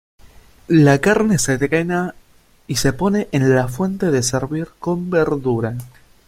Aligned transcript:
La 0.67 0.99
carne 0.99 1.37
se 1.37 1.59
drena 1.59 2.15
y 2.65 2.77
se 2.77 2.91
pone 2.91 3.27
en 3.31 3.53
la 3.55 3.67
fuente 3.67 4.09
de 4.09 4.23
servir 4.23 4.67
con 4.79 5.11
verdura. 5.11 5.75